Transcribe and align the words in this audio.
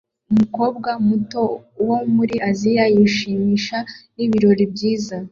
Umukobwa 0.31 0.89
muto 1.07 1.43
wo 1.87 1.97
muri 2.15 2.35
Aziya 2.49 2.85
yishimisha 2.95 3.77
nibirori 4.15 4.63
byiza 4.73 5.17